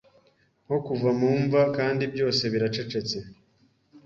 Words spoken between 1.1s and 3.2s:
mu mva Kandi byose biracecetse